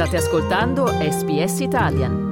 [0.00, 2.28] State ascoltando SBS Italian.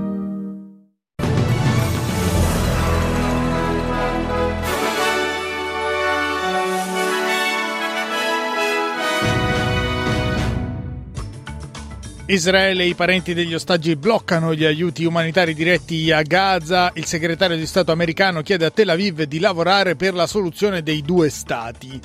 [12.24, 16.90] Israele e i parenti degli ostaggi bloccano gli aiuti umanitari diretti a Gaza.
[16.94, 21.02] Il segretario di Stato americano chiede a Tel Aviv di lavorare per la soluzione dei
[21.02, 22.00] due stati.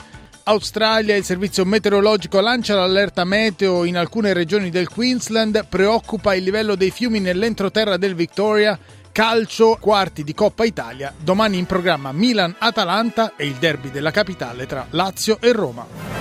[0.45, 6.75] Australia, il servizio meteorologico lancia l'allerta meteo in alcune regioni del Queensland, preoccupa il livello
[6.75, 8.77] dei fiumi nell'entroterra del Victoria,
[9.13, 14.85] calcio, quarti di Coppa Italia, domani in programma Milan-Atalanta e il derby della capitale tra
[14.89, 16.12] Lazio e Roma.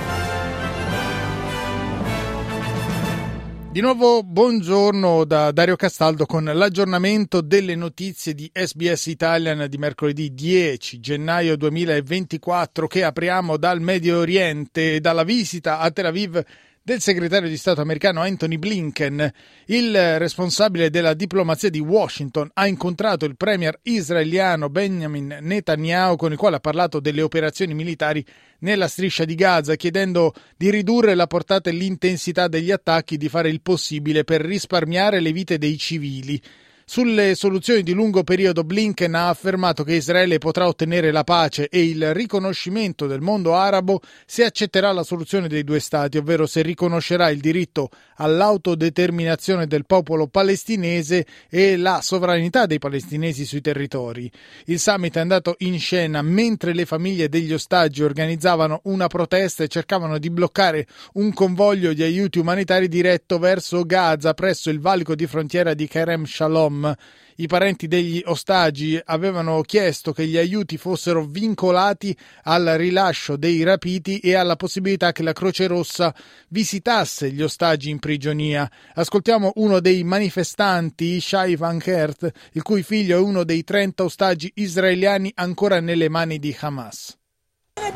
[3.73, 10.35] Di nuovo buongiorno da Dario Castaldo con l'aggiornamento delle notizie di SBS Italian di mercoledì
[10.35, 16.39] 10 gennaio 2024 che apriamo dal Medio Oriente e dalla visita a Tel Aviv
[16.85, 19.33] del segretario di Stato americano Anthony Blinken.
[19.67, 26.39] Il responsabile della diplomazia di Washington ha incontrato il premier israeliano Benjamin Netanyahu con il
[26.39, 28.25] quale ha parlato delle operazioni militari
[28.61, 33.49] nella striscia di Gaza, chiedendo di ridurre la portata e l'intensità degli attacchi, di fare
[33.49, 36.43] il possibile per risparmiare le vite dei civili.
[36.84, 41.84] Sulle soluzioni di lungo periodo Blinken ha affermato che Israele potrà ottenere la pace e
[41.84, 47.30] il riconoscimento del mondo arabo se accetterà la soluzione dei due stati, ovvero se riconoscerà
[47.30, 54.30] il diritto all'autodeterminazione del popolo palestinese e la sovranità dei palestinesi sui territori.
[54.66, 59.69] Il summit è andato in scena mentre le famiglie degli ostaggi organizzavano una protesta e
[59.69, 65.27] cercavano di bloccare un convoglio di aiuti umanitari diretto verso Gaza presso il valico di
[65.27, 66.95] frontiera di Kerem Shalom Shalom.
[67.37, 74.19] I parenti degli ostaggi avevano chiesto che gli aiuti fossero vincolati al rilascio dei rapiti
[74.19, 76.15] e alla possibilità che la Croce Rossa
[76.48, 78.70] visitasse gli ostaggi in prigionia.
[78.95, 84.50] Ascoltiamo uno dei manifestanti, Shai Van Kert, il cui figlio è uno dei 30 ostaggi
[84.56, 87.16] israeliani ancora nelle mani di Hamas.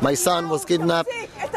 [0.01, 1.13] My son was kidnapped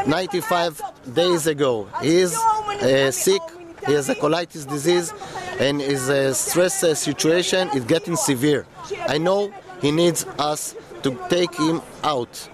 [0.06, 0.80] 95
[1.14, 1.88] days ago.
[2.02, 3.42] He is uh, sick,
[3.86, 5.12] he has a colitis disease.
[5.60, 8.66] And his uh, stress uh, situation is getting severe.
[9.06, 12.48] I know he needs us to take him out.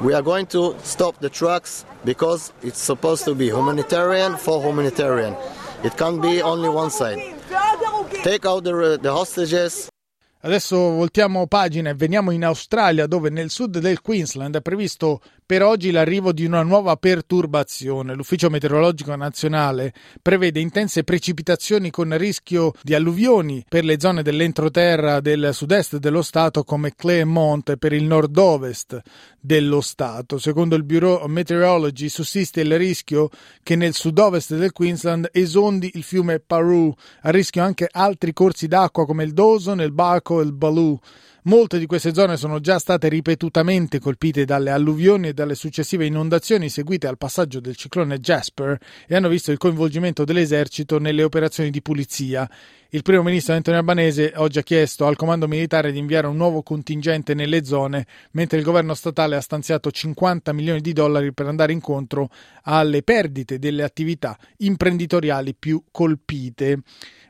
[0.00, 5.34] We are going to stop the trucks because it's supposed to be humanitarian for humanitarian.
[5.82, 7.18] It can't be only one side.
[8.22, 9.88] Take out the, the hostages.
[10.44, 15.62] Adesso voltiamo pagina e veniamo in Australia dove nel sud del Queensland è previsto per
[15.62, 18.14] oggi l'arrivo di una nuova perturbazione.
[18.14, 25.50] L'Ufficio Meteorologico Nazionale prevede intense precipitazioni con rischio di alluvioni per le zone dell'entroterra del
[25.52, 29.00] sud-est dello Stato come Claremont per il nord-ovest
[29.38, 30.38] dello Stato.
[30.38, 33.28] Secondo il Bureau Meteorology sussiste il rischio
[33.62, 39.04] che nel sud-ovest del Queensland esondi il fiume Paru, a rischio anche altri corsi d'acqua
[39.04, 40.98] come il Dawson, il Barco e il Baloo.
[41.46, 46.70] Molte di queste zone sono già state ripetutamente colpite dalle alluvioni e dalle successive inondazioni
[46.70, 51.82] seguite al passaggio del ciclone Jasper e hanno visto il coinvolgimento dell'esercito nelle operazioni di
[51.82, 52.48] pulizia.
[52.88, 56.62] Il primo ministro Antonio Albanese oggi ha chiesto al comando militare di inviare un nuovo
[56.62, 61.74] contingente nelle zone, mentre il governo statale ha stanziato 50 milioni di dollari per andare
[61.74, 62.30] incontro
[62.62, 66.80] alle perdite delle attività imprenditoriali più colpite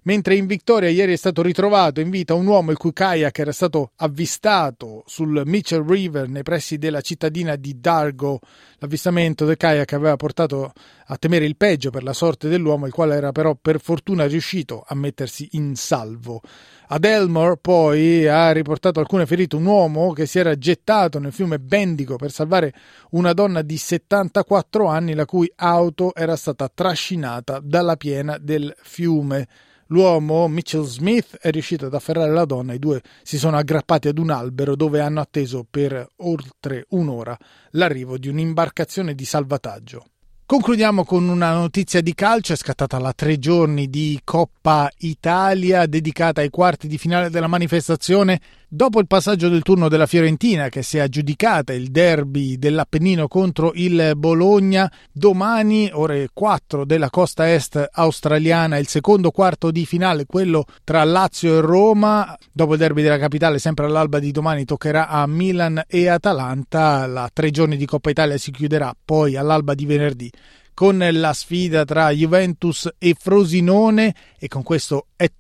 [0.05, 3.53] mentre in Victoria ieri è stato ritrovato in vita un uomo il cui kayak era
[3.53, 8.39] stato avvistato sul Mitchell River nei pressi della cittadina di Dargo.
[8.79, 10.73] L'avvistamento del kayak aveva portato
[11.07, 14.85] a temere il peggio per la sorte dell'uomo, il quale era però per fortuna riuscito
[14.87, 16.43] a mettersi in salvo.
[16.89, 21.59] Ad Elmore poi ha riportato alcune ferite un uomo che si era gettato nel fiume
[21.59, 22.75] Bendigo per salvare
[23.13, 29.49] una donna di 74 anni la cui auto era stata trascinata dalla piena del fiume.
[29.94, 34.09] L'uomo, Mitchell Smith, è riuscito ad afferrare la donna e i due si sono aggrappati
[34.09, 37.38] ad un albero dove hanno atteso per oltre un'ora
[37.71, 40.06] l'arrivo di un'imbarcazione di salvataggio.
[40.47, 46.40] Concludiamo con una notizia di calcio, è scattata la tre giorni di Coppa Italia dedicata
[46.40, 48.40] ai quarti di finale della manifestazione
[48.75, 53.71] dopo il passaggio del turno della Fiorentina che si è aggiudicata il derby dell'Appennino contro
[53.75, 54.91] il Bologna.
[55.12, 61.56] Domani ore 4 della costa est australiana il secondo quarto di finale, quello tra Lazio
[61.56, 62.37] e Roma.
[62.50, 67.06] Dopo il derby della capitale sempre all'alba di domani toccherà a Milan e Atalanta.
[67.06, 70.31] La tre giorni di Coppa Italia si chiuderà poi all'alba di venerdì
[70.75, 75.31] con la sfida tra Juventus e Frosinone e con questo è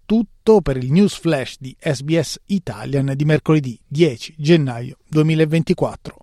[0.44, 6.18] tutto per il news flash di SBS Italian di mercoledì 10 gennaio 2024.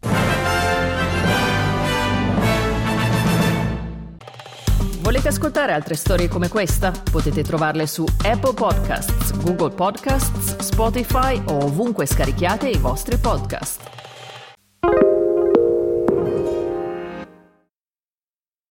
[4.99, 6.91] Volete ascoltare altre storie come questa?
[6.91, 14.00] Potete trovarle su Apple Podcasts, Google Podcasts, Spotify o ovunque scarichiate i vostri podcast.